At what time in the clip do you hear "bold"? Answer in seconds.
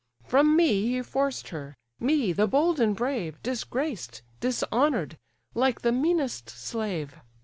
2.47-2.79